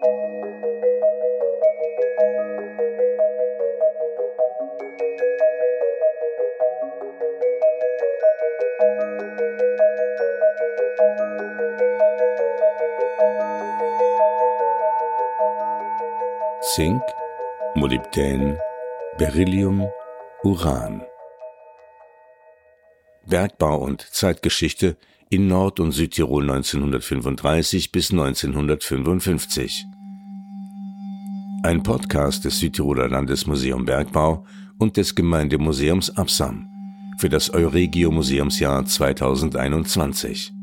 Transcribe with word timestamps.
Zink, 0.00 0.12
Molybdän, 17.74 18.58
Beryllium, 19.18 19.86
Uran. 20.42 21.02
Bergbau 23.26 23.82
und 23.82 24.00
Zeitgeschichte 24.00 24.96
in 25.28 25.46
Nord- 25.46 25.78
und 25.78 25.92
Südtirol 25.92 26.44
1935 26.44 27.92
bis 27.92 28.10
1955. 28.12 29.89
Ein 31.62 31.82
Podcast 31.82 32.46
des 32.46 32.58
Südtiroler 32.58 33.10
Landesmuseum 33.10 33.84
Bergbau 33.84 34.46
und 34.78 34.96
des 34.96 35.14
Gemeindemuseums 35.14 36.16
Absam 36.16 36.66
für 37.18 37.28
das 37.28 37.52
Euregio 37.52 38.10
Museumsjahr 38.10 38.86
2021. 38.86 40.54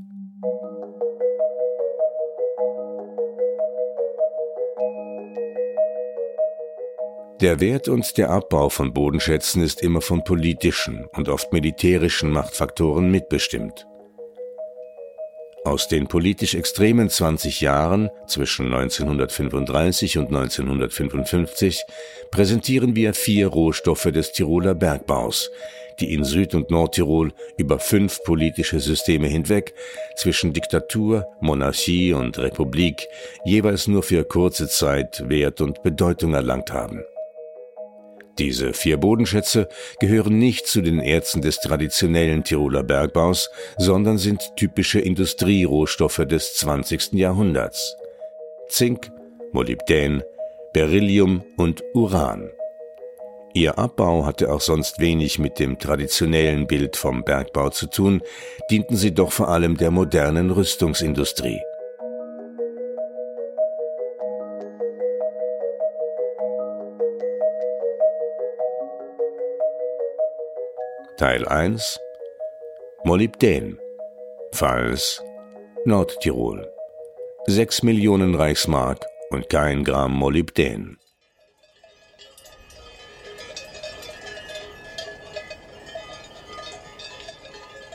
Der 7.42 7.60
Wert 7.60 7.88
und 7.90 8.18
der 8.18 8.32
Abbau 8.32 8.70
von 8.70 8.92
Bodenschätzen 8.92 9.62
ist 9.62 9.84
immer 9.84 10.02
von 10.02 10.24
politischen 10.24 11.06
und 11.16 11.30
oft 11.30 11.54
militärischen 11.54 12.32
Machtfaktoren 12.32 13.12
mitbestimmt. 13.12 13.86
Aus 15.68 15.90
den 15.90 16.08
politisch 16.08 16.56
extremen 16.56 17.10
20 17.10 17.60
Jahren 17.60 18.10
zwischen 18.26 18.74
1935 18.74 20.18
und 20.18 20.28
1955 20.28 21.84
präsentieren 22.32 22.96
wir 22.96 23.14
vier 23.14 23.48
Rohstoffe 23.48 24.10
des 24.14 24.32
Tiroler 24.32 24.76
Bergbaus, 24.76 25.52
die 26.00 26.14
in 26.14 26.24
Süd- 26.24 26.56
und 26.56 26.72
Nordtirol 26.72 27.34
über 27.58 27.80
fünf 27.80 28.24
politische 28.24 28.80
Systeme 28.80 29.28
hinweg 29.28 29.74
zwischen 30.16 30.54
Diktatur, 30.54 31.28
Monarchie 31.42 32.14
und 32.14 32.38
Republik 32.38 33.06
jeweils 33.44 33.90
nur 33.90 34.04
für 34.04 34.24
kurze 34.24 34.70
Zeit 34.70 35.22
Wert 35.28 35.60
und 35.60 35.84
Bedeutung 35.84 36.34
erlangt 36.34 36.72
haben. 36.72 37.04
Diese 38.40 38.74
vier 38.74 38.98
Bodenschätze 38.98 39.68
gehören 40.00 40.38
nicht 40.38 40.68
zu 40.68 40.82
den 40.82 41.00
Erzen 41.00 41.42
des 41.42 41.60
traditionellen 41.60 42.44
Tiroler 42.44 42.84
Bergbaus, 42.84 43.50
sondern 43.78 44.18
sind 44.18 44.56
typische 44.56 45.00
Industrierohstoffe 45.00 46.26
des 46.28 46.54
20. 46.56 47.14
Jahrhunderts. 47.14 47.96
Zink, 48.70 49.12
Molybdän, 49.52 50.22
Beryllium 50.74 51.44
und 51.58 51.84
Uran. 51.94 52.50
Ihr 53.54 53.80
Abbau 53.80 54.26
hatte 54.26 54.52
auch 54.52 54.62
sonst 54.62 55.00
wenig 55.00 55.40
mit 55.40 55.58
dem 55.58 55.80
traditionellen 55.80 56.68
Bild 56.68 56.96
vom 56.96 57.24
Bergbau 57.24 57.70
zu 57.72 57.88
tun, 57.88 58.22
dienten 58.70 58.96
sie 58.96 59.16
doch 59.16 59.32
vor 59.32 59.48
allem 59.48 59.78
der 59.78 59.90
modernen 59.90 60.52
Rüstungsindustrie. 60.52 61.60
Teil 71.18 71.48
1 71.48 72.00
Molybdän 73.04 73.80
Pfalz 74.52 75.20
Nordtirol 75.84 76.68
6 77.48 77.82
Millionen 77.82 78.36
Reichsmark 78.36 79.04
und 79.32 79.50
kein 79.50 79.84
Gramm 79.84 80.14
Molybdän. 80.14 80.98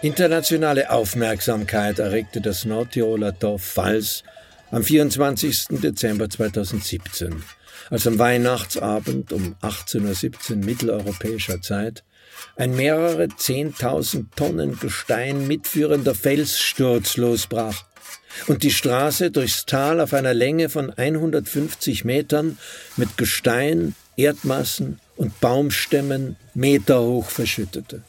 Internationale 0.02 0.90
Aufmerksamkeit 0.90 2.00
erregte 2.00 2.40
das 2.40 2.64
Nordtiroler 2.64 3.30
Dorf 3.30 3.62
Pfalz 3.62 4.24
am 4.72 4.82
24. 4.82 5.80
Dezember 5.80 6.28
2017, 6.28 7.40
als 7.88 8.04
am 8.08 8.18
Weihnachtsabend 8.18 9.32
um 9.32 9.54
18.17 9.62 10.50
Uhr 10.50 10.56
mitteleuropäischer 10.56 11.62
Zeit 11.62 12.02
ein 12.56 12.76
mehrere 12.76 13.28
zehntausend 13.28 14.34
Tonnen 14.36 14.78
Gestein 14.78 15.46
mitführender 15.46 16.14
Felssturz 16.14 17.16
losbrach 17.16 17.84
und 18.46 18.62
die 18.62 18.70
Straße 18.70 19.30
durchs 19.30 19.66
Tal 19.66 20.00
auf 20.00 20.14
einer 20.14 20.34
Länge 20.34 20.68
von 20.68 20.90
150 20.90 22.04
Metern 22.04 22.58
mit 22.96 23.16
Gestein, 23.16 23.94
Erdmassen 24.16 25.00
und 25.16 25.40
Baumstämmen 25.40 26.36
meterhoch 26.54 27.28
verschüttete. 27.30 28.02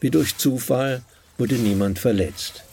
Wie 0.00 0.10
durch 0.10 0.36
Zufall 0.36 1.02
wurde 1.38 1.54
niemand 1.54 1.98
verletzt. 1.98 2.64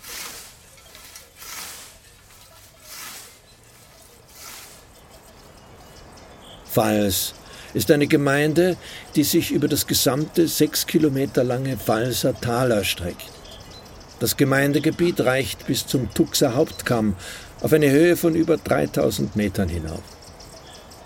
Falls 6.72 7.34
ist 7.74 7.92
eine 7.92 8.08
Gemeinde, 8.08 8.78
die 9.16 9.24
sich 9.24 9.52
über 9.52 9.68
das 9.68 9.88
gesamte 9.88 10.48
sechs 10.48 10.88
Kilometer 10.88 11.44
lange 11.44 11.78
Pfalzer 11.78 12.40
Tal 12.40 12.72
erstreckt. 12.72 13.26
Das 14.20 14.36
Gemeindegebiet 14.36 15.22
reicht 15.22 15.68
bis 15.68 15.88
zum 15.88 16.14
Tuxer 16.14 16.56
Hauptkamm 16.56 17.16
auf 17.62 17.74
eine 17.74 17.90
Höhe 17.90 18.18
von 18.18 18.36
über 18.36 18.58
3000 18.58 19.36
Metern 19.36 19.70
hinauf. 19.70 20.02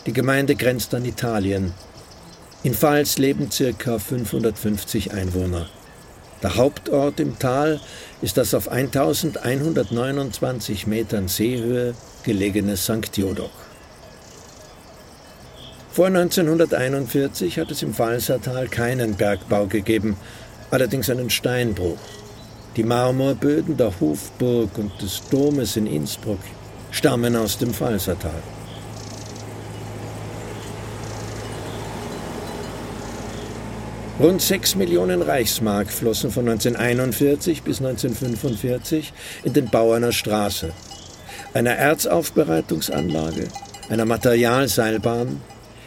Die 0.05 0.13
Gemeinde 0.13 0.55
grenzt 0.55 0.93
an 0.95 1.05
Italien. 1.05 1.73
In 2.63 2.73
Pfalz 2.73 3.17
leben 3.17 3.49
ca. 3.49 3.99
550 3.99 5.13
Einwohner. 5.13 5.69
Der 6.41 6.55
Hauptort 6.55 7.19
im 7.19 7.37
Tal 7.39 7.81
ist 8.21 8.37
das 8.37 8.53
auf 8.53 8.69
1129 8.69 10.87
Metern 10.87 11.27
Seehöhe 11.27 11.93
gelegene 12.23 12.77
St. 12.77 13.15
Jodok. 13.15 13.51
Vor 15.93 16.07
1941 16.07 17.59
hat 17.59 17.69
es 17.69 17.83
im 17.83 17.93
Falsertal 17.93 18.67
keinen 18.67 19.13
Bergbau 19.13 19.67
gegeben, 19.67 20.17
allerdings 20.71 21.07
einen 21.11 21.29
Steinbruch. 21.29 21.99
Die 22.75 22.83
Marmorböden 22.83 23.77
der 23.77 23.93
Hofburg 23.99 24.75
und 24.79 24.99
des 24.99 25.21
Domes 25.29 25.77
in 25.77 25.85
Innsbruck 25.85 26.39
stammen 26.89 27.35
aus 27.35 27.59
dem 27.59 27.71
Falsertal. 27.75 28.41
Rund 34.19 34.41
6 34.41 34.75
Millionen 34.77 35.21
Reichsmark 35.21 35.91
flossen 35.91 36.31
von 36.31 36.49
1941 36.49 37.61
bis 37.61 37.81
1945 37.81 39.13
in 39.43 39.53
den 39.53 39.69
Bauerner 39.69 40.11
Straße, 40.11 40.73
einer 41.53 41.75
Erzaufbereitungsanlage, 41.75 43.47
einer 43.89 44.05
Materialseilbahn 44.05 45.39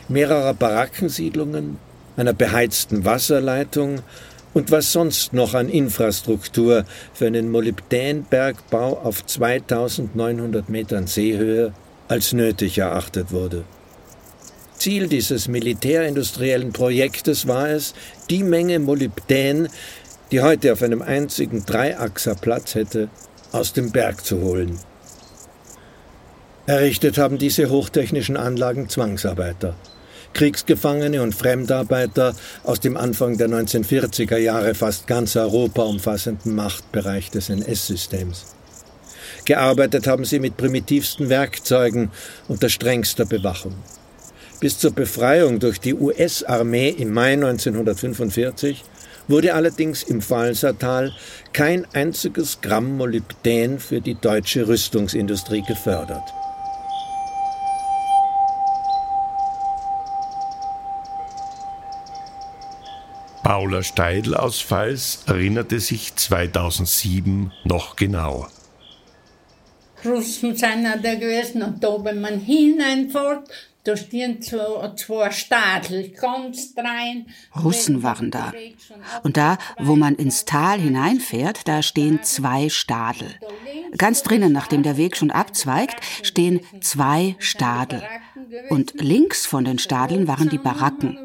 mehrerer 0.09 0.55
Barackensiedlungen, 0.55 1.79
einer 2.17 2.33
beheizten 2.33 3.05
Wasserleitung 3.05 4.01
und 4.55 4.71
was 4.71 4.93
sonst 4.93 5.33
noch 5.33 5.55
an 5.55 5.69
Infrastruktur 5.69 6.85
für 7.13 7.27
einen 7.27 7.51
Molybdänbergbau 7.51 8.99
auf 8.99 9.27
2900 9.27 10.69
Metern 10.69 11.07
Seehöhe 11.07 11.75
als 12.09 12.33
nötig 12.33 12.79
erachtet 12.79 13.33
wurde. 13.33 13.65
Ziel 14.79 15.09
dieses 15.09 15.49
militärindustriellen 15.49 16.73
Projektes 16.73 17.47
war 17.47 17.69
es, 17.69 17.95
die 18.31 18.43
Menge 18.43 18.79
Molybdän, 18.79 19.69
die 20.31 20.41
heute 20.41 20.73
auf 20.73 20.83
einem 20.83 21.03
einzigen 21.03 21.65
Dreiachser 21.65 22.35
Platz 22.35 22.75
hätte, 22.75 23.09
aus 23.53 23.73
dem 23.73 23.91
Berg 23.91 24.25
zu 24.25 24.41
holen. 24.41 24.79
Errichtet 26.67 27.17
haben 27.17 27.39
diese 27.39 27.71
hochtechnischen 27.71 28.37
Anlagen 28.37 28.89
Zwangsarbeiter. 28.89 29.77
Kriegsgefangene 30.37 31.23
und 31.23 31.35
Fremdarbeiter 31.35 32.35
aus 32.63 32.79
dem 32.79 32.99
Anfang 32.99 33.39
der 33.39 33.49
1940er 33.49 34.37
Jahre 34.37 34.75
fast 34.75 35.07
ganz 35.07 35.35
Europa 35.35 35.83
umfassenden 35.83 36.55
Machtbereich 36.55 37.31
des 37.31 37.49
NS-Systems. 37.49 38.45
Gearbeitet 39.47 40.07
haben 40.07 40.27
sie 40.27 40.39
mit 40.39 40.59
primitivsten 40.59 41.31
Werkzeugen 41.31 42.11
unter 42.49 42.69
strengster 42.69 43.25
Bewachung. 43.25 43.77
Bis 44.61 44.79
zur 44.79 44.91
Befreiung 44.91 45.59
durch 45.59 45.81
die 45.81 45.95
US-Armee 45.95 46.91
im 46.91 47.15
Mai 47.15 47.33
1945 47.33 48.85
wurde 49.29 49.55
allerdings 49.55 50.03
im 50.03 50.21
Falsertal 50.21 51.13
kein 51.55 51.87
einziges 51.95 52.61
Gramm 52.61 52.99
Molybdän 52.99 53.79
für 53.79 54.03
die 54.03 54.17
deutsche 54.17 54.69
Rüstungsindustrie 54.69 55.63
gefördert. 55.67 56.25
Paula 63.47 63.85
Steidl 63.85 64.35
aus 64.35 64.61
Pfalz 64.61 65.23
erinnerte 65.29 65.79
sich 65.79 66.17
2007 66.17 67.53
noch 67.63 67.95
genau. 67.95 68.49
Russen 70.05 70.57
sind 70.57 70.83
da 70.83 71.15
gewesen 71.15 71.63
und 71.63 71.85
da, 71.85 71.97
wenn 72.03 72.21
man 72.21 72.41
hineinfährt, 72.41 73.49
da 73.85 73.97
stehen 73.97 74.43
zwei 74.43 75.31
Stadel, 75.31 76.09
ganz 76.09 76.75
rein. 76.77 77.27
Russen 77.63 78.03
waren 78.03 78.33
da. 78.33 78.53
Und 79.23 79.37
da, 79.37 79.59
wo 79.79 79.95
man 79.95 80.17
ins 80.17 80.45
Tal 80.45 80.81
hineinfährt, 80.81 81.69
da 81.69 81.83
stehen 81.83 82.25
zwei 82.25 82.69
Stadel. 82.69 83.33
Ganz 83.97 84.25
drinnen, 84.25 84.53
nachdem 84.53 84.83
der 84.83 84.97
Weg 84.97 85.17
schon 85.17 85.31
abzweigt, 85.31 86.01
stehen 86.25 86.63
zwei 86.81 87.37
Stadel. 87.39 88.03
Und 88.71 88.95
links 89.01 89.47
von 89.47 89.65
den 89.65 89.79
Stadeln 89.79 90.27
waren 90.27 90.49
die 90.49 90.59
Baracken 90.59 91.17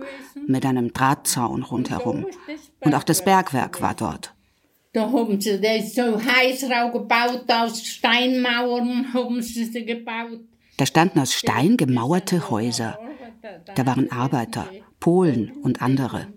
mit 0.47 0.65
einem 0.65 0.93
Drahtzaun 0.93 1.63
rundherum. 1.63 2.25
Und 2.79 2.95
auch 2.95 3.03
das 3.03 3.23
Bergwerk 3.23 3.81
war 3.81 3.95
dort. 3.95 4.33
Da 4.93 5.09
haben 5.09 5.39
sie 5.39 5.59
das 5.61 5.93
so 5.95 6.19
Heißrau 6.21 6.91
gebaut, 6.91 7.45
aus 7.47 7.81
Steinmauern 7.85 9.13
haben 9.13 9.41
sie 9.41 9.65
sie 9.65 9.85
gebaut. 9.85 10.41
Da 10.77 10.85
standen 10.85 11.19
aus 11.19 11.33
Stein 11.33 11.77
gemauerte 11.77 12.49
Häuser. 12.49 12.99
Da 13.75 13.85
waren 13.85 14.11
Arbeiter, 14.11 14.67
Polen 14.99 15.51
und 15.63 15.81
andere. 15.81 16.27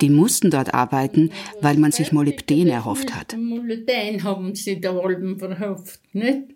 Die 0.00 0.10
mussten 0.10 0.50
dort 0.50 0.74
arbeiten, 0.74 1.30
weil 1.60 1.76
man 1.76 1.92
sich 1.92 2.12
Molybden 2.12 2.68
erhofft 2.68 3.14
hat. 3.14 3.36
Molybden 3.36 4.22
haben 4.24 4.54
sie 4.54 4.80
da 4.80 4.96
oben 4.96 5.38
verhofft, 5.38 6.00
nicht? 6.12 6.48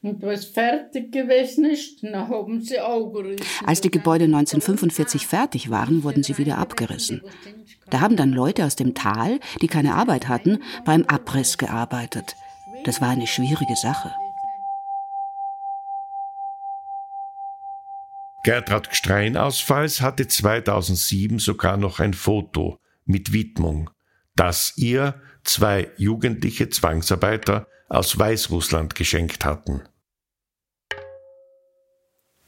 Und 0.00 0.22
was 0.22 0.44
fertig 0.44 1.10
gewesen 1.10 1.64
ist, 1.64 2.04
dann 2.04 2.28
haben 2.28 2.60
sie 2.60 2.80
auch 2.80 3.10
gerissen. 3.12 3.44
Als 3.66 3.80
die 3.80 3.90
Gebäude 3.90 4.24
1945 4.24 5.26
fertig 5.26 5.70
waren, 5.70 6.04
wurden 6.04 6.22
sie 6.22 6.38
wieder 6.38 6.58
abgerissen. 6.58 7.22
Da 7.90 8.00
haben 8.00 8.16
dann 8.16 8.30
Leute 8.30 8.64
aus 8.64 8.76
dem 8.76 8.94
Tal, 8.94 9.40
die 9.60 9.66
keine 9.66 9.94
Arbeit 9.94 10.28
hatten, 10.28 10.62
beim 10.84 11.04
Abriss 11.04 11.58
gearbeitet. 11.58 12.36
Das 12.84 13.00
war 13.00 13.08
eine 13.08 13.26
schwierige 13.26 13.74
Sache. 13.74 14.12
Gertrud 18.44 18.88
Streinausfalls 18.92 20.00
hatte 20.00 20.28
2007 20.28 21.40
sogar 21.40 21.76
noch 21.76 21.98
ein 21.98 22.14
Foto 22.14 22.78
mit 23.04 23.32
Widmung, 23.32 23.90
das 24.38 24.74
ihr 24.76 25.14
zwei 25.42 25.90
jugendliche 25.96 26.68
Zwangsarbeiter 26.68 27.66
aus 27.88 28.18
Weißrussland 28.18 28.94
geschenkt 28.94 29.44
hatten. 29.44 29.82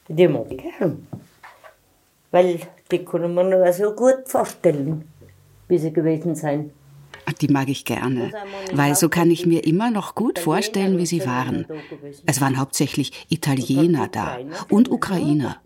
Die 0.09 0.29
mag 0.29 0.47
ich 0.51 0.63
gern. 0.79 1.07
Weil 2.31 2.61
die 2.91 3.05
können 3.05 3.35
wir 3.35 3.45
nur 3.45 3.73
so 3.73 3.93
gut 3.93 4.27
vorstellen, 4.27 5.09
wie 5.69 5.79
sie 5.79 5.93
gewesen 5.93 6.35
sind. 6.35 6.73
Die 7.41 7.49
mag 7.49 7.69
ich 7.69 7.85
gerne, 7.85 8.33
weil 8.73 8.95
so 8.97 9.09
kann 9.09 9.31
ich 9.31 9.47
mir 9.47 9.65
immer 9.65 9.91
noch 9.91 10.15
gut 10.15 10.39
vorstellen, 10.39 10.99
wie 10.99 11.07
sie 11.07 11.25
waren. 11.27 11.65
Es 12.27 12.41
waren 12.41 12.59
hauptsächlich 12.59 13.27
Italiener 13.29 14.09
da 14.09 14.39
und 14.69 14.91
Ukrainer. 14.91 15.61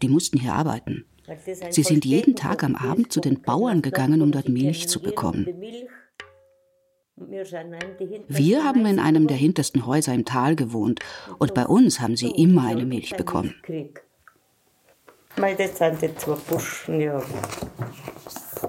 Die 0.00 0.08
mussten 0.08 0.38
hier 0.38 0.54
arbeiten. 0.54 1.04
Sie 1.70 1.82
sind 1.82 2.04
jeden 2.04 2.34
Tag 2.36 2.64
am 2.64 2.74
Abend 2.74 3.12
zu 3.12 3.20
den 3.20 3.42
Bauern 3.42 3.82
gegangen, 3.82 4.22
um 4.22 4.32
dort 4.32 4.48
Milch 4.48 4.88
zu 4.88 5.00
bekommen. 5.00 5.46
Wir 7.16 8.64
haben 8.64 8.86
in 8.86 8.98
einem 8.98 9.26
der 9.26 9.36
hintersten 9.36 9.86
Häuser 9.86 10.12
im 10.14 10.24
Tal 10.24 10.56
gewohnt 10.56 11.00
und 11.38 11.54
bei 11.54 11.66
uns 11.66 12.00
haben 12.00 12.16
sie 12.16 12.30
immer 12.30 12.66
eine 12.66 12.84
Milch 12.84 13.14
bekommen. 13.16 13.54
Das 15.36 15.78
sind 15.78 16.02
die 16.02 16.14
zwei 16.16 16.34
Burschen, 16.48 17.00
ja. 17.00 17.22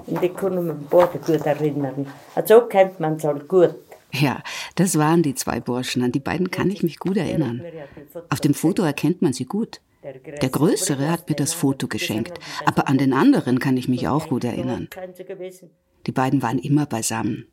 Und 0.06 0.22
die 0.22 0.30
können 0.30 0.68
mich 0.68 0.88
beide 0.90 1.20
gut 1.20 1.46
erinnern. 1.46 2.08
Also 2.36 2.62
kennt 2.62 3.00
man 3.00 3.16
es 3.16 3.24
halt 3.24 3.48
gut. 3.48 3.76
Ja, 4.12 4.44
das 4.76 4.98
waren 4.98 5.24
die 5.24 5.34
zwei 5.36 5.60
Burschen. 5.60 6.04
An 6.04 6.12
die 6.12 6.20
beiden 6.20 6.52
kann 6.52 6.70
ich 6.70 6.84
mich 6.84 7.00
gut 7.00 7.18
erinnern. 7.18 7.64
Auf 8.30 8.40
dem 8.40 8.54
Foto 8.54 8.84
erkennt 8.84 9.22
man 9.22 9.34
sie 9.34 9.46
gut. 9.46 9.82
Der 10.04 10.50
Größere 10.50 11.10
hat 11.10 11.30
mir 11.30 11.36
das 11.36 11.54
Foto 11.54 11.88
geschenkt, 11.88 12.40
aber 12.66 12.88
an 12.88 12.98
den 12.98 13.14
anderen 13.14 13.60
kann 13.60 13.78
ich 13.78 13.88
mich 13.88 14.08
auch 14.08 14.28
gut 14.28 14.44
erinnern. 14.44 14.90
Die 16.06 16.12
beiden 16.12 16.42
waren 16.42 16.60
immer 16.60 16.86
beisammen. 16.86 17.48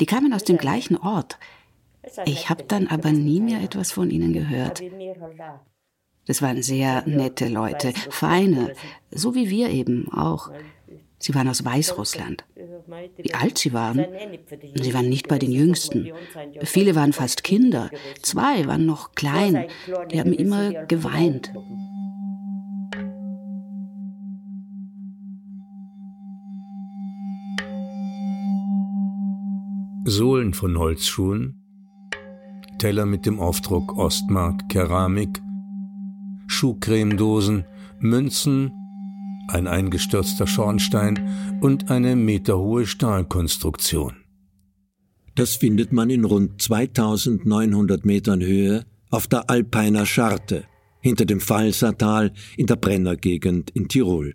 Die 0.00 0.06
kamen 0.06 0.32
aus 0.32 0.44
dem 0.44 0.56
gleichen 0.56 0.96
Ort. 0.96 1.38
Ich 2.24 2.48
habe 2.48 2.64
dann 2.64 2.86
aber 2.86 3.12
nie 3.12 3.40
mehr 3.40 3.60
etwas 3.62 3.92
von 3.92 4.10
ihnen 4.10 4.32
gehört. 4.32 4.82
Das 6.26 6.42
waren 6.42 6.62
sehr 6.62 7.06
nette 7.06 7.48
Leute, 7.48 7.92
feine, 8.10 8.74
so 9.10 9.34
wie 9.34 9.50
wir 9.50 9.70
eben 9.70 10.10
auch. 10.12 10.50
Sie 11.18 11.34
waren 11.34 11.48
aus 11.48 11.64
Weißrussland. 11.64 12.44
Wie 13.16 13.34
alt 13.34 13.58
sie 13.58 13.72
waren? 13.72 14.04
Sie 14.74 14.94
waren 14.94 15.08
nicht 15.08 15.28
bei 15.28 15.38
den 15.38 15.50
Jüngsten. 15.50 16.12
Viele 16.62 16.94
waren 16.94 17.12
fast 17.12 17.42
Kinder. 17.42 17.90
Zwei 18.22 18.66
waren 18.66 18.86
noch 18.86 19.12
klein. 19.12 19.66
Die 20.10 20.20
haben 20.20 20.32
immer 20.32 20.84
geweint. 20.84 21.52
Sohlen 30.08 30.54
von 30.54 30.78
Holzschuhen, 30.78 31.60
Teller 32.78 33.06
mit 33.06 33.26
dem 33.26 33.40
Aufdruck 33.40 33.96
Ostmark 33.96 34.68
Keramik, 34.68 35.42
Schuhcremedosen, 36.46 37.64
Münzen, 37.98 38.70
ein 39.48 39.66
eingestürzter 39.66 40.46
Schornstein 40.46 41.58
und 41.60 41.90
eine 41.90 42.16
meterhohe 42.16 42.86
Stahlkonstruktion. 42.86 44.16
Das 45.34 45.56
findet 45.56 45.92
man 45.92 46.10
in 46.10 46.24
rund 46.24 46.62
2900 46.62 48.04
Metern 48.06 48.40
Höhe 48.40 48.84
auf 49.10 49.26
der 49.26 49.50
Alpeiner 49.50 50.06
Scharte 50.06 50.64
hinter 51.00 51.24
dem 51.24 51.40
Falsertal 51.40 52.32
in 52.56 52.66
der 52.66 52.76
Brennergegend 52.76 53.70
in 53.70 53.88
Tirol. 53.88 54.34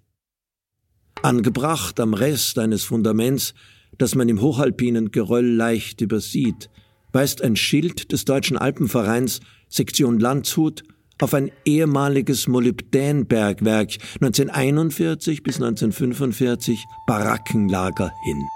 Angebracht 1.22 2.00
am 2.00 2.14
Rest 2.14 2.58
eines 2.60 2.84
Fundaments 2.84 3.54
das 3.98 4.16
man 4.16 4.30
im 4.30 4.42
hochalpinen 4.42 5.12
Geröll 5.12 5.46
leicht 5.46 6.02
übersieht, 6.02 6.70
weist 7.12 7.42
ein 7.42 7.56
Schild 7.56 8.12
des 8.12 8.26
Deutschen 8.26 8.58
Alpenvereins 8.58 9.42
Sektion 9.68 10.20
Landshut 10.20 10.84
auf 11.22 11.34
ein 11.34 11.52
ehemaliges 11.66 12.48
Molybdänbergwerk 12.48 13.98
1941 14.16 15.44
bis 15.44 15.56
1945 15.56 16.88
Barackenlager 17.06 18.12
hin. 18.24 18.48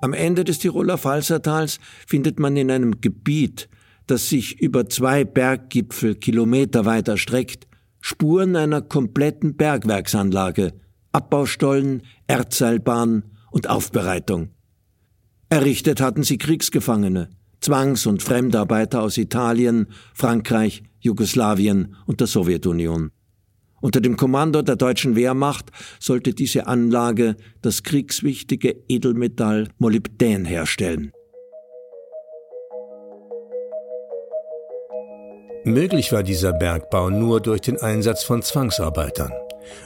Am 0.00 0.12
Ende 0.12 0.42
des 0.42 0.58
Tiroler 0.58 0.98
Falsertals 0.98 1.78
findet 2.04 2.40
man 2.40 2.56
in 2.56 2.72
einem 2.72 3.00
Gebiet, 3.00 3.68
das 4.08 4.28
sich 4.28 4.60
über 4.60 4.88
zwei 4.88 5.22
Berggipfel 5.22 6.16
Kilometer 6.16 6.84
weit 6.84 7.06
erstreckt, 7.06 7.68
Spuren 8.00 8.56
einer 8.56 8.82
kompletten 8.82 9.56
Bergwerksanlage, 9.56 10.72
Abbaustollen, 11.12 12.02
Erdseilbahn 12.26 13.24
und 13.50 13.68
Aufbereitung. 13.68 14.50
Errichtet 15.48 16.00
hatten 16.00 16.22
sie 16.22 16.38
Kriegsgefangene, 16.38 17.30
Zwangs- 17.60 18.06
und 18.06 18.22
Fremdarbeiter 18.22 19.02
aus 19.02 19.18
Italien, 19.18 19.88
Frankreich, 20.14 20.84
Jugoslawien 21.00 21.96
und 22.06 22.20
der 22.20 22.28
Sowjetunion. 22.28 23.10
Unter 23.80 24.00
dem 24.00 24.16
Kommando 24.16 24.62
der 24.62 24.76
deutschen 24.76 25.16
Wehrmacht 25.16 25.70
sollte 25.98 26.34
diese 26.34 26.66
Anlage 26.66 27.36
das 27.62 27.82
kriegswichtige 27.82 28.76
Edelmetall 28.88 29.68
Molybdän 29.78 30.44
herstellen. 30.44 31.12
Möglich 35.64 36.12
war 36.12 36.22
dieser 36.22 36.52
Bergbau 36.52 37.10
nur 37.10 37.40
durch 37.40 37.60
den 37.60 37.78
Einsatz 37.78 38.22
von 38.22 38.42
Zwangsarbeitern. 38.42 39.32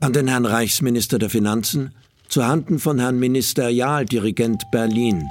An 0.01 0.11
den 0.11 0.27
Herrn 0.27 0.45
Reichsminister 0.45 1.17
der 1.17 1.29
Finanzen, 1.29 1.95
zu 2.27 2.45
Handen 2.45 2.77
von 2.77 2.99
Herrn 2.99 3.19
Ministerialdirigent 3.19 4.69
Berlin. 4.69 5.29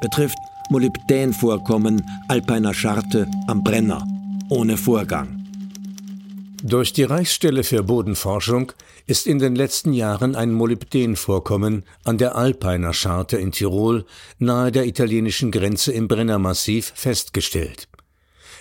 Betrifft 0.00 0.38
Molybdänvorkommen 0.70 2.04
Alpiner 2.26 2.74
Scharte 2.74 3.30
am 3.46 3.62
Brenner, 3.62 4.04
ohne 4.48 4.76
Vorgang. 4.76 5.43
Durch 6.66 6.94
die 6.94 7.02
Reichsstelle 7.02 7.62
für 7.62 7.82
Bodenforschung 7.82 8.72
ist 9.04 9.26
in 9.26 9.38
den 9.38 9.54
letzten 9.54 9.92
Jahren 9.92 10.34
ein 10.34 10.50
Molybdänvorkommen 10.50 11.84
an 12.04 12.16
der 12.16 12.36
Alpiner 12.36 12.94
Scharte 12.94 13.36
in 13.36 13.52
Tirol 13.52 14.06
nahe 14.38 14.72
der 14.72 14.86
italienischen 14.86 15.50
Grenze 15.50 15.92
im 15.92 16.08
Brennermassiv 16.08 16.90
festgestellt. 16.94 17.86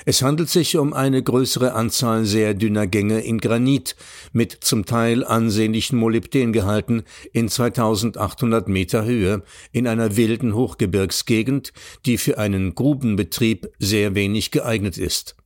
Es 0.05 0.22
handelt 0.22 0.50
sich 0.50 0.75
um 0.75 0.91
eine 0.91 1.24
größere 1.24 1.75
Anzahl 1.75 2.25
sehr 2.25 2.53
dünner 2.55 2.88
Gänge 2.88 3.22
in 3.22 3.38
Granit 3.38 3.95
mit 4.33 4.51
zum 4.51 4.86
Teil 4.86 5.24
ansehnlichen 5.24 5.98
Molybdängehalten 5.98 7.03
in 7.31 7.48
2800 7.48 8.67
Meter 8.67 9.05
Höhe 9.05 9.43
in 9.72 9.88
einer 9.88 10.17
wilden 10.17 10.55
Hochgebirgsgegend, 10.55 11.72
die 12.05 12.17
für 12.17 12.38
einen 12.38 12.75
Grubenbetrieb 12.75 13.69
sehr 13.79 14.13
wenig 14.13 14.51
geeignet 14.51 14.98
ist. 14.98 15.38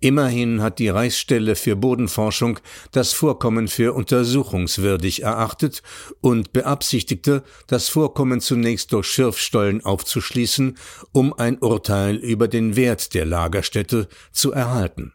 Immerhin 0.00 0.62
hat 0.62 0.78
die 0.78 0.88
Reichsstelle 0.88 1.56
für 1.56 1.76
Bodenforschung 1.76 2.58
das 2.92 3.12
Vorkommen 3.12 3.68
für 3.68 3.94
untersuchungswürdig 3.94 5.22
erachtet 5.22 5.82
und 6.20 6.52
beabsichtigte, 6.52 7.42
das 7.66 7.88
Vorkommen 7.88 8.40
zunächst 8.40 8.92
durch 8.92 9.06
Schürfstollen 9.06 9.84
aufzuschließen, 9.84 10.76
um 11.12 11.32
ein 11.32 11.58
Urteil 11.58 12.16
über 12.16 12.48
den 12.48 12.76
Wert 12.76 13.14
der 13.14 13.24
Lagerstätte 13.24 14.08
zu 14.32 14.52
erhalten. 14.52 15.12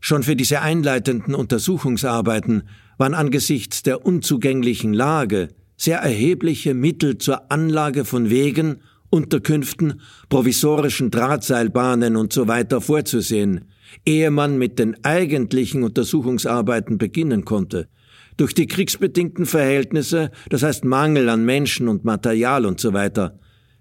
Schon 0.00 0.24
für 0.24 0.34
diese 0.34 0.60
einleitenden 0.60 1.34
Untersuchungsarbeiten 1.34 2.68
waren 2.98 3.14
angesichts 3.14 3.82
der 3.82 4.04
unzugänglichen 4.04 4.92
Lage 4.92 5.48
sehr 5.76 5.98
erhebliche 5.98 6.74
Mittel 6.74 7.18
zur 7.18 7.50
Anlage 7.50 8.04
von 8.04 8.30
Wegen 8.30 8.82
Unterkünften, 9.12 10.00
provisorischen 10.30 11.10
Drahtseilbahnen 11.10 12.16
und 12.16 12.32
so 12.32 12.48
weiter 12.48 12.80
vorzusehen, 12.80 13.66
ehe 14.06 14.30
man 14.30 14.56
mit 14.56 14.78
den 14.78 15.04
eigentlichen 15.04 15.82
Untersuchungsarbeiten 15.82 16.96
beginnen 16.96 17.44
konnte. 17.44 17.88
Durch 18.38 18.54
die 18.54 18.66
kriegsbedingten 18.66 19.44
Verhältnisse, 19.44 20.30
das 20.48 20.62
heißt 20.62 20.86
Mangel 20.86 21.28
an 21.28 21.44
Menschen 21.44 21.88
und 21.88 22.06
Material 22.06 22.64
und 22.64 22.80
so 22.80 22.94
weiter, 22.94 23.38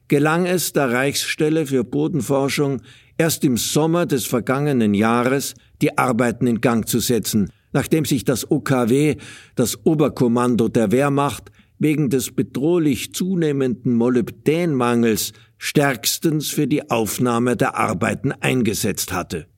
gelang 0.10 0.46
es 0.46 0.74
der 0.74 0.92
Reichsstelle 0.92 1.66
für 1.66 1.86
Bodenforschung 1.86 2.82
erst 3.18 3.46
im 3.46 3.56
Sommer 3.56 4.06
des 4.06 4.26
vergangenen 4.26 4.94
Jahres, 4.94 5.54
die 5.82 5.98
Arbeiten 5.98 6.46
in 6.46 6.60
Gang 6.60 6.86
zu 6.86 7.00
setzen, 7.00 7.50
nachdem 7.72 8.04
sich 8.04 8.26
das 8.26 8.52
OKW, 8.52 9.16
das 9.56 9.86
Oberkommando 9.86 10.68
der 10.68 10.92
Wehrmacht, 10.92 11.52
wegen 11.82 12.12
des 12.12 12.32
bedrohlich 12.32 13.14
zunehmenden 13.16 13.96
Molybdänmangels 13.96 15.34
stärkstens 15.58 16.50
für 16.50 16.68
die 16.68 16.92
Aufnahme 16.92 17.58
der 17.58 17.76
Arbeiten 17.76 18.32
eingesetzt 18.32 19.12
hatte 19.12 19.51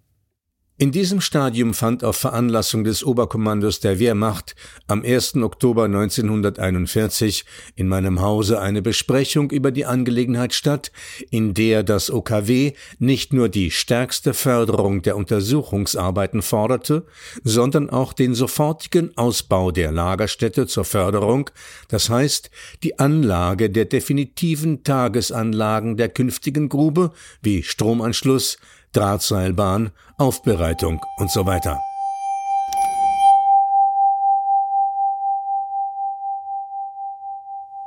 in 0.80 0.92
diesem 0.92 1.22
Stadium 1.22 1.76
fand 1.76 2.04
auf 2.04 2.18
Veranlassung 2.18 2.84
des 2.84 3.04
Oberkommandos 3.04 3.80
der 3.80 4.00
Wehrmacht 4.00 4.56
am 4.88 5.04
1. 5.04 5.36
Oktober 5.36 5.84
1941 5.86 7.46
in 7.76 7.88
meinem 7.88 8.22
Hause 8.22 8.60
eine 8.60 8.82
Besprechung 8.82 9.52
über 9.52 9.70
die 9.70 9.86
Angelegenheit 9.86 10.52
statt, 10.52 10.92
in 11.30 11.54
der 11.54 11.84
das 11.84 12.10
OKW 12.10 12.74
nicht 12.98 13.34
nur 13.34 13.50
die 13.50 13.70
stärkste 13.70 14.34
Förderung 14.34 15.04
der 15.04 15.16
Untersuchungsarbeiten 15.16 16.42
forderte, 16.42 17.06
sondern 17.44 17.92
auch 17.92 18.12
den 18.12 18.34
sofortigen 18.34 19.16
Ausbau 19.16 19.70
der 19.70 19.92
Lagerstätte 19.92 20.66
zur 20.66 20.86
Förderung, 20.86 21.52
das 21.88 22.10
heißt 22.10 22.50
die 22.82 22.98
Anlage 22.98 23.70
der 23.70 23.86
definitiven 23.86 24.84
Tagesanlagen 24.84 25.98
der 25.98 26.10
künftigen 26.10 26.68
Grube 26.68 27.12
wie 27.44 27.62
Stromanschluss, 27.62 28.58
Drahtseilbahn, 28.94 29.92
Aufbereitung 30.18 31.02
und 31.18 31.32
so 31.32 31.46
weiter. 31.46 31.80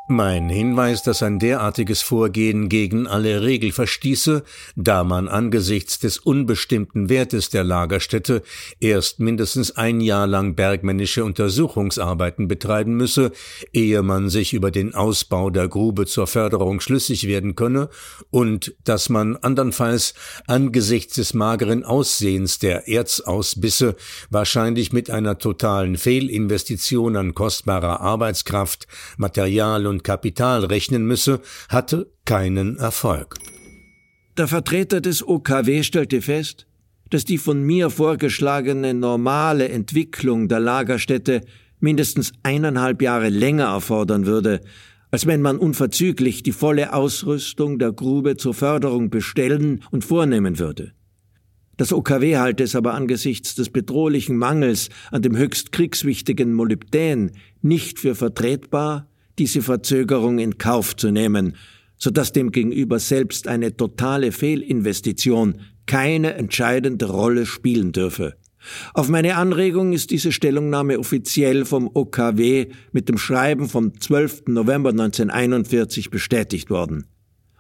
Mein 0.08 0.48
Hinweis, 0.48 1.02
dass 1.02 1.25
ein 1.25 1.40
derartiges 1.40 2.00
Vorgehen 2.00 2.68
gegen 2.68 3.08
alle 3.08 3.42
Regel 3.42 3.72
verstieße, 3.72 4.44
da 4.76 5.02
man 5.02 5.26
angesichts 5.26 5.98
des 5.98 6.18
unbestimmten 6.18 7.08
Wertes 7.08 7.50
der 7.50 7.64
Lagerstätte 7.64 8.44
erst 8.78 9.18
mindestens 9.18 9.72
ein 9.72 10.00
Jahr 10.00 10.28
lang 10.28 10.54
bergmännische 10.54 11.25
Untersuchungsarbeiten 11.25 12.46
betreiben 12.46 12.96
müsse, 12.96 13.32
ehe 13.72 14.04
man 14.04 14.28
sich 14.28 14.52
über 14.52 14.70
den 14.70 14.94
Ausbau 14.94 15.50
der 15.50 15.66
Grube 15.66 16.06
zur 16.06 16.28
Förderung 16.28 16.78
schlüssig 16.78 17.26
werden 17.26 17.56
könne, 17.56 17.88
und 18.30 18.76
dass 18.84 19.08
man 19.08 19.34
andernfalls 19.34 20.14
angesichts 20.46 21.16
des 21.16 21.34
mageren 21.34 21.82
Aussehens 21.82 22.60
der 22.60 22.86
Erzausbisse 22.86 23.96
wahrscheinlich 24.30 24.92
mit 24.92 25.10
einer 25.10 25.38
totalen 25.38 25.96
Fehlinvestition 25.96 27.16
an 27.16 27.34
kostbarer 27.34 28.00
Arbeitskraft, 28.00 28.86
Material 29.16 29.88
und 29.88 29.95
und 29.96 30.04
Kapital 30.04 30.64
rechnen 30.66 31.06
müsse, 31.06 31.40
hatte 31.70 32.10
keinen 32.26 32.76
Erfolg. 32.76 33.36
Der 34.36 34.46
Vertreter 34.46 35.00
des 35.00 35.26
OKW 35.26 35.82
stellte 35.82 36.20
fest, 36.20 36.66
dass 37.08 37.24
die 37.24 37.38
von 37.38 37.62
mir 37.62 37.88
vorgeschlagene 37.88 38.92
normale 38.92 39.68
Entwicklung 39.68 40.48
der 40.48 40.60
Lagerstätte 40.60 41.40
mindestens 41.80 42.32
eineinhalb 42.42 43.00
Jahre 43.00 43.30
länger 43.30 43.68
erfordern 43.68 44.26
würde, 44.26 44.60
als 45.10 45.26
wenn 45.26 45.40
man 45.40 45.56
unverzüglich 45.56 46.42
die 46.42 46.52
volle 46.52 46.92
Ausrüstung 46.92 47.78
der 47.78 47.92
Grube 47.92 48.36
zur 48.36 48.52
Förderung 48.52 49.08
bestellen 49.08 49.82
und 49.90 50.04
vornehmen 50.04 50.58
würde. 50.58 50.92
Das 51.78 51.92
OKW 51.92 52.36
halte 52.36 52.64
es 52.64 52.74
aber 52.74 52.92
angesichts 52.92 53.54
des 53.54 53.70
bedrohlichen 53.70 54.36
Mangels 54.36 54.90
an 55.10 55.22
dem 55.22 55.36
höchst 55.36 55.72
kriegswichtigen 55.72 56.52
Molybdän 56.52 57.32
nicht 57.62 57.98
für 57.98 58.14
vertretbar, 58.14 59.08
diese 59.38 59.62
Verzögerung 59.62 60.38
in 60.38 60.58
Kauf 60.58 60.96
zu 60.96 61.10
nehmen, 61.10 61.56
so 61.96 62.10
dass 62.10 62.32
demgegenüber 62.32 62.98
selbst 62.98 63.48
eine 63.48 63.76
totale 63.76 64.32
Fehlinvestition 64.32 65.60
keine 65.86 66.34
entscheidende 66.34 67.06
Rolle 67.06 67.46
spielen 67.46 67.92
dürfe 67.92 68.36
Auf 68.94 69.08
meine 69.08 69.36
Anregung 69.36 69.92
ist 69.92 70.10
diese 70.10 70.32
Stellungnahme 70.32 70.98
offiziell 70.98 71.64
vom 71.64 71.90
OKW 71.92 72.68
mit 72.92 73.08
dem 73.08 73.18
Schreiben 73.18 73.68
vom 73.68 73.98
12. 73.98 74.44
November 74.48 74.90
1941 74.90 76.10
bestätigt 76.10 76.70
worden. 76.70 77.06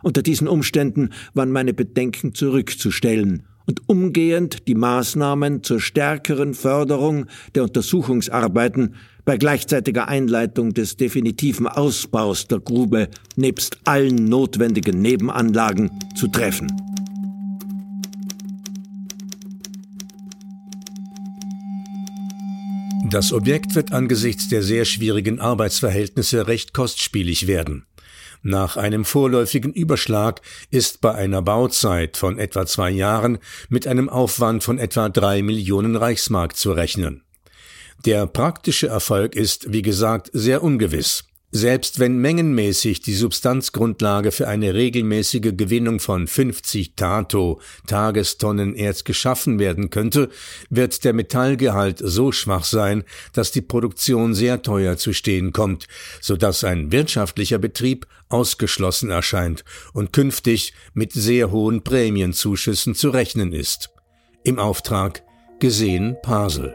Unter 0.02 0.22
diesen 0.22 0.48
Umständen 0.48 1.10
waren 1.34 1.52
meine 1.52 1.74
Bedenken 1.74 2.34
zurückzustellen 2.34 3.46
und 3.66 3.88
umgehend 3.88 4.68
die 4.68 4.74
Maßnahmen 4.74 5.62
zur 5.62 5.80
stärkeren 5.80 6.54
Förderung 6.54 7.26
der 7.54 7.64
Untersuchungsarbeiten 7.64 8.94
bei 9.24 9.36
gleichzeitiger 9.36 10.08
Einleitung 10.08 10.72
des 10.72 10.96
definitiven 10.96 11.66
Ausbaus 11.66 12.46
der 12.46 12.60
Grube 12.60 13.08
nebst 13.34 13.78
allen 13.84 14.24
notwendigen 14.24 15.02
Nebenanlagen 15.02 15.90
zu 16.14 16.28
treffen. 16.28 16.68
Das 23.10 23.32
Objekt 23.32 23.74
wird 23.74 23.92
angesichts 23.92 24.48
der 24.48 24.62
sehr 24.62 24.84
schwierigen 24.84 25.38
Arbeitsverhältnisse 25.40 26.48
recht 26.48 26.72
kostspielig 26.72 27.46
werden. 27.46 27.84
Nach 28.42 28.76
einem 28.76 29.04
vorläufigen 29.04 29.72
Überschlag 29.72 30.40
ist 30.70 31.00
bei 31.00 31.14
einer 31.14 31.42
Bauzeit 31.42 32.16
von 32.16 32.38
etwa 32.38 32.66
zwei 32.66 32.90
Jahren 32.90 33.38
mit 33.68 33.86
einem 33.86 34.08
Aufwand 34.08 34.62
von 34.62 34.78
etwa 34.78 35.08
drei 35.08 35.42
Millionen 35.42 35.96
Reichsmark 35.96 36.56
zu 36.56 36.72
rechnen. 36.72 37.22
Der 38.04 38.26
praktische 38.26 38.88
Erfolg 38.88 39.34
ist, 39.34 39.72
wie 39.72 39.82
gesagt, 39.82 40.30
sehr 40.32 40.62
ungewiss. 40.62 41.24
Selbst 41.56 42.00
wenn 42.00 42.18
mengenmäßig 42.18 43.00
die 43.00 43.14
Substanzgrundlage 43.14 44.30
für 44.30 44.46
eine 44.46 44.74
regelmäßige 44.74 45.56
Gewinnung 45.56 46.00
von 46.00 46.26
50 46.26 46.96
Tato 46.96 47.62
Tagestonnen 47.86 48.74
Erz 48.74 49.04
geschaffen 49.04 49.58
werden 49.58 49.88
könnte, 49.88 50.28
wird 50.68 51.02
der 51.02 51.14
Metallgehalt 51.14 51.98
so 52.04 52.30
schwach 52.30 52.64
sein, 52.64 53.04
dass 53.32 53.52
die 53.52 53.62
Produktion 53.62 54.34
sehr 54.34 54.60
teuer 54.60 54.98
zu 54.98 55.14
stehen 55.14 55.54
kommt, 55.54 55.86
so 56.20 56.36
dass 56.36 56.62
ein 56.62 56.92
wirtschaftlicher 56.92 57.56
Betrieb 57.56 58.06
ausgeschlossen 58.28 59.08
erscheint 59.08 59.64
und 59.94 60.12
künftig 60.12 60.74
mit 60.92 61.14
sehr 61.14 61.50
hohen 61.52 61.82
Prämienzuschüssen 61.82 62.94
zu 62.94 63.08
rechnen 63.08 63.54
ist. 63.54 63.88
Im 64.44 64.58
Auftrag 64.58 65.22
gesehen 65.58 66.18
Pasel. 66.22 66.74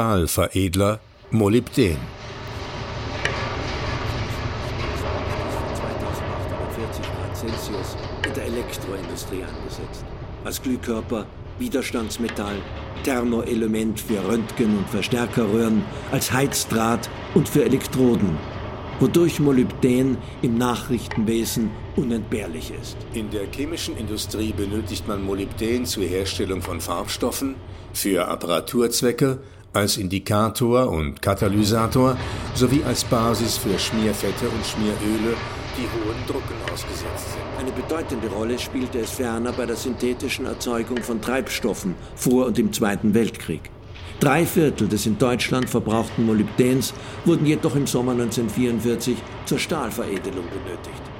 'Stahlveredler' 0.00 0.98
Molybden. 1.30 1.98
2840 5.74 7.04
Grad 7.04 7.36
Celsius 7.36 7.96
in 8.26 8.32
der 8.32 8.44
Elektroindustrie 8.46 9.42
angesetzt. 9.42 10.06
Als 10.42 10.62
Glühkörper, 10.62 11.26
Widerstandsmetall, 11.58 12.62
Thermoelement 13.04 14.00
für 14.00 14.26
Röntgen- 14.26 14.78
und 14.78 14.88
Verstärkerröhren, 14.88 15.84
als 16.10 16.32
Heizdraht 16.32 17.10
und 17.34 17.46
für 17.46 17.66
Elektroden, 17.66 18.38
wodurch 19.00 19.38
Molybden 19.38 20.16
im 20.40 20.56
Nachrichtenwesen 20.56 21.72
unentbehrlich 21.96 22.72
ist. 22.80 22.96
In 23.12 23.28
der 23.28 23.42
chemischen 23.54 23.98
Industrie 23.98 24.54
benötigt 24.54 25.06
man 25.06 25.22
Molybden 25.22 25.84
zur 25.84 26.04
Herstellung 26.04 26.62
von 26.62 26.80
Farbstoffen, 26.80 27.56
für 27.92 28.28
Apparaturzwecke 28.28 29.40
als 29.72 29.96
Indikator 29.96 30.90
und 30.90 31.22
Katalysator 31.22 32.16
sowie 32.54 32.82
als 32.84 33.04
Basis 33.04 33.56
für 33.56 33.78
Schmierfette 33.78 34.48
und 34.48 34.64
Schmieröle, 34.64 35.36
die 35.76 35.82
hohen 35.82 36.26
Drucken 36.26 36.56
ausgesetzt 36.72 37.32
sind. 37.32 37.42
Eine 37.58 37.72
bedeutende 37.72 38.28
Rolle 38.28 38.58
spielte 38.58 38.98
es 38.98 39.10
ferner 39.10 39.52
bei 39.52 39.66
der 39.66 39.76
synthetischen 39.76 40.46
Erzeugung 40.46 41.02
von 41.02 41.20
Treibstoffen 41.20 41.94
vor 42.16 42.46
und 42.46 42.58
im 42.58 42.72
Zweiten 42.72 43.14
Weltkrieg. 43.14 43.70
Drei 44.18 44.44
Viertel 44.44 44.88
des 44.88 45.06
in 45.06 45.16
Deutschland 45.16 45.70
verbrauchten 45.70 46.26
Molybdens 46.26 46.92
wurden 47.24 47.46
jedoch 47.46 47.74
im 47.74 47.86
Sommer 47.86 48.12
1944 48.12 49.16
zur 49.46 49.58
Stahlveredelung 49.58 50.44
benötigt. 50.50 51.19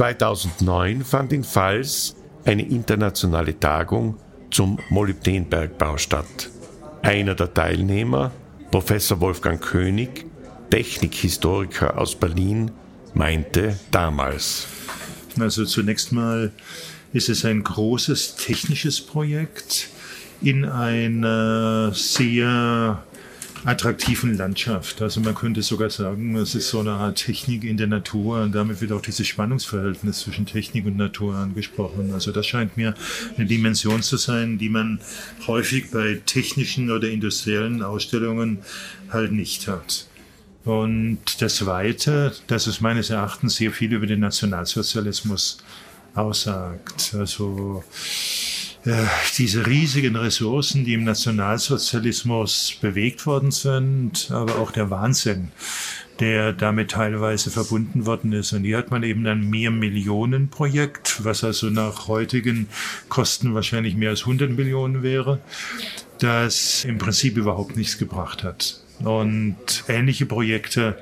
2009 0.00 1.04
fand 1.04 1.30
in 1.30 1.44
Pfalz 1.44 2.16
eine 2.46 2.66
internationale 2.66 3.60
Tagung 3.60 4.16
zum 4.50 4.78
Molybdenbergbau 4.88 5.98
statt. 5.98 6.48
Einer 7.02 7.34
der 7.34 7.52
Teilnehmer, 7.52 8.32
Professor 8.70 9.20
Wolfgang 9.20 9.60
König, 9.60 10.24
Technikhistoriker 10.70 11.98
aus 11.98 12.14
Berlin, 12.14 12.70
meinte 13.12 13.78
damals. 13.90 14.68
Also 15.38 15.66
zunächst 15.66 16.12
mal 16.12 16.50
ist 17.12 17.28
es 17.28 17.44
ein 17.44 17.62
großes 17.62 18.36
technisches 18.36 19.02
Projekt 19.02 19.90
in 20.40 20.64
einer 20.64 21.92
sehr 21.92 23.02
attraktiven 23.64 24.36
Landschaft. 24.36 25.02
Also 25.02 25.20
man 25.20 25.34
könnte 25.34 25.62
sogar 25.62 25.90
sagen, 25.90 26.36
es 26.36 26.54
ist 26.54 26.68
so 26.68 26.80
eine 26.80 26.92
Art 26.92 27.18
Technik 27.18 27.64
in 27.64 27.76
der 27.76 27.86
Natur 27.86 28.42
und 28.42 28.52
damit 28.52 28.80
wird 28.80 28.92
auch 28.92 29.02
dieses 29.02 29.26
Spannungsverhältnis 29.26 30.20
zwischen 30.20 30.46
Technik 30.46 30.86
und 30.86 30.96
Natur 30.96 31.34
angesprochen. 31.34 32.12
Also 32.12 32.32
das 32.32 32.46
scheint 32.46 32.76
mir 32.76 32.94
eine 33.36 33.46
Dimension 33.46 34.02
zu 34.02 34.16
sein, 34.16 34.58
die 34.58 34.68
man 34.68 35.00
häufig 35.46 35.90
bei 35.90 36.20
technischen 36.24 36.90
oder 36.90 37.08
industriellen 37.08 37.82
Ausstellungen 37.82 38.58
halt 39.10 39.32
nicht 39.32 39.68
hat. 39.68 40.06
Und 40.64 41.20
das 41.40 41.56
Zweite, 41.56 42.32
dass 42.46 42.66
es 42.66 42.80
meines 42.80 43.10
Erachtens 43.10 43.56
sehr 43.56 43.72
viel 43.72 43.92
über 43.92 44.06
den 44.06 44.20
Nationalsozialismus 44.20 45.58
aussagt. 46.14 47.14
Also 47.14 47.84
diese 49.36 49.66
riesigen 49.66 50.16
Ressourcen, 50.16 50.84
die 50.84 50.94
im 50.94 51.04
Nationalsozialismus 51.04 52.76
bewegt 52.80 53.26
worden 53.26 53.50
sind, 53.50 54.30
aber 54.30 54.58
auch 54.58 54.70
der 54.70 54.88
Wahnsinn, 54.90 55.52
der 56.18 56.52
damit 56.52 56.92
teilweise 56.92 57.50
verbunden 57.50 58.06
worden 58.06 58.32
ist. 58.32 58.52
Und 58.52 58.64
hier 58.64 58.78
hat 58.78 58.90
man 58.90 59.02
eben 59.02 59.26
ein 59.26 59.50
Mehr-Millionen-Projekt, 59.50 61.24
was 61.24 61.44
also 61.44 61.68
nach 61.68 62.08
heutigen 62.08 62.68
Kosten 63.08 63.54
wahrscheinlich 63.54 63.96
mehr 63.96 64.10
als 64.10 64.20
100 64.20 64.50
Millionen 64.50 65.02
wäre, 65.02 65.40
das 66.18 66.84
im 66.84 66.98
Prinzip 66.98 67.36
überhaupt 67.36 67.76
nichts 67.76 67.98
gebracht 67.98 68.44
hat. 68.44 68.80
Und 69.00 69.84
ähnliche 69.88 70.26
Projekte 70.26 70.98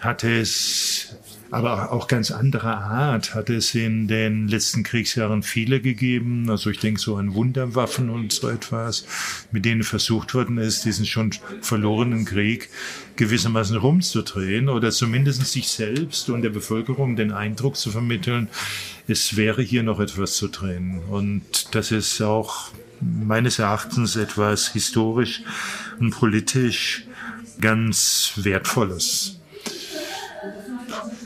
hat 0.00 0.24
es 0.24 1.16
aber 1.50 1.92
auch 1.92 2.08
ganz 2.08 2.30
anderer 2.30 2.78
Art 2.78 3.34
hat 3.34 3.50
es 3.50 3.74
in 3.74 4.08
den 4.08 4.48
letzten 4.48 4.82
Kriegsjahren 4.82 5.42
viele 5.42 5.80
gegeben. 5.80 6.50
Also 6.50 6.70
ich 6.70 6.78
denke 6.78 7.00
so 7.00 7.16
an 7.16 7.34
Wunderwaffen 7.34 8.10
und 8.10 8.32
so 8.32 8.48
etwas, 8.48 9.06
mit 9.52 9.64
denen 9.64 9.82
versucht 9.82 10.34
worden 10.34 10.58
ist, 10.58 10.84
diesen 10.84 11.06
schon 11.06 11.30
verlorenen 11.60 12.24
Krieg 12.24 12.70
gewissermaßen 13.16 13.76
rumzudrehen 13.76 14.68
oder 14.68 14.90
zumindest 14.90 15.46
sich 15.46 15.68
selbst 15.68 16.28
und 16.30 16.42
der 16.42 16.50
Bevölkerung 16.50 17.16
den 17.16 17.32
Eindruck 17.32 17.76
zu 17.76 17.90
vermitteln, 17.90 18.48
es 19.06 19.36
wäre 19.36 19.62
hier 19.62 19.82
noch 19.82 20.00
etwas 20.00 20.36
zu 20.36 20.48
drehen. 20.48 21.00
Und 21.08 21.74
das 21.74 21.92
ist 21.92 22.20
auch 22.22 22.70
meines 23.00 23.58
Erachtens 23.58 24.16
etwas 24.16 24.72
historisch 24.72 25.42
und 26.00 26.10
politisch 26.10 27.06
ganz 27.60 28.32
Wertvolles. 28.36 29.40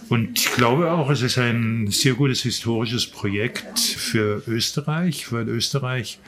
Und 0.09 0.39
ich 0.39 0.53
glaube 0.53 0.91
auch, 0.91 1.11
es 1.11 1.23
ist 1.23 1.39
ein 1.39 1.89
sehr 1.89 2.15
gutes 2.15 2.43
historisches 2.43 3.07
Projekt 3.07 3.79
für 3.79 4.43
Österreich, 4.47 5.31
weil 5.33 5.49
Österreich 5.49 6.19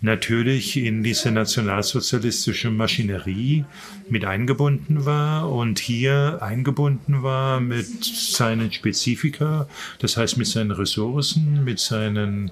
natürlich 0.00 0.76
in 0.76 1.02
diese 1.02 1.30
nationalsozialistische 1.30 2.70
Maschinerie 2.70 3.64
mit 4.08 4.24
eingebunden 4.24 5.04
war 5.04 5.50
und 5.52 5.78
hier 5.78 6.38
eingebunden 6.40 7.22
war 7.22 7.60
mit 7.60 8.04
seinen 8.04 8.72
Spezifika, 8.72 9.68
das 9.98 10.16
heißt 10.16 10.36
mit 10.36 10.46
seinen 10.46 10.70
Ressourcen, 10.70 11.64
mit 11.64 11.78
seinen 11.78 12.50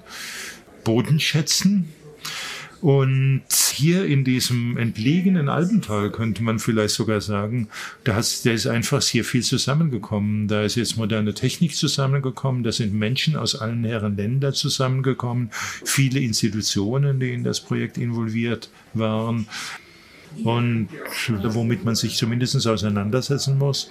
Bodenschätzen, 0.83 1.89
und 2.81 3.43
hier 3.73 4.05
in 4.05 4.23
diesem 4.23 4.77
entlegenen 4.77 5.49
Alpental 5.49 6.11
könnte 6.11 6.43
man 6.43 6.59
vielleicht 6.59 6.93
sogar 6.95 7.21
sagen, 7.21 7.67
da, 8.03 8.17
ist, 8.17 8.45
da 8.45 8.51
ist 8.51 8.67
einfach 8.67 9.01
sehr 9.01 9.23
viel 9.23 9.43
zusammengekommen. 9.43 10.47
Da 10.47 10.63
ist 10.63 10.75
jetzt 10.75 10.97
moderne 10.97 11.33
Technik 11.33 11.75
zusammengekommen, 11.75 12.63
da 12.63 12.71
sind 12.71 12.93
Menschen 12.93 13.35
aus 13.35 13.55
allen 13.55 13.83
Herren 13.83 14.15
Ländern 14.15 14.53
zusammengekommen, 14.53 15.49
viele 15.53 16.19
Institutionen, 16.19 17.19
die 17.19 17.33
in 17.33 17.43
das 17.43 17.59
Projekt 17.59 17.97
involviert 17.97 18.69
waren 18.93 19.47
und 20.43 20.89
womit 21.43 21.83
man 21.85 21.95
sich 21.95 22.15
zumindest 22.15 22.67
auseinandersetzen 22.67 23.57
muss 23.57 23.89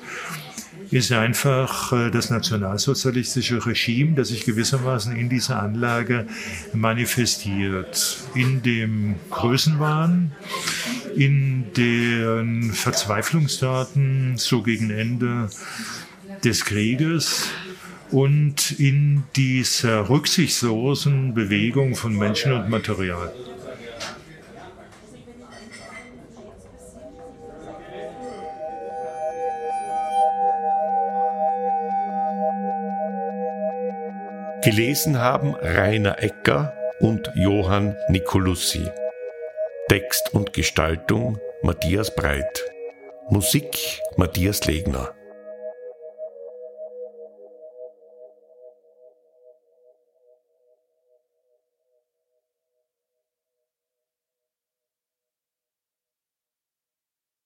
ist 0.90 1.12
einfach 1.12 1.92
äh, 1.92 2.10
das 2.10 2.30
nationalsozialistische 2.30 3.64
Regime, 3.64 4.14
das 4.14 4.28
sich 4.28 4.44
gewissermaßen 4.44 5.14
in 5.16 5.28
dieser 5.28 5.62
Anlage 5.62 6.26
manifestiert. 6.72 8.18
In 8.34 8.62
dem 8.62 9.16
Größenwahn, 9.30 10.32
in 11.16 11.72
den 11.76 12.72
Verzweiflungstaten 12.72 14.36
so 14.36 14.62
gegen 14.62 14.90
Ende 14.90 15.50
des 16.44 16.64
Krieges 16.64 17.48
und 18.10 18.72
in 18.78 19.24
dieser 19.36 20.08
rücksichtslosen 20.08 21.34
Bewegung 21.34 21.94
von 21.94 22.16
Menschen 22.16 22.52
und 22.52 22.70
Material. 22.70 23.32
Gelesen 34.68 35.18
haben 35.18 35.54
Rainer 35.54 36.22
Ecker 36.22 36.74
und 37.00 37.32
Johann 37.34 37.96
Nicolussi. 38.10 38.84
Text 39.88 40.34
und 40.34 40.52
Gestaltung 40.52 41.38
Matthias 41.62 42.14
Breit. 42.14 42.70
Musik 43.30 44.02
Matthias 44.18 44.66
Legner. 44.66 45.14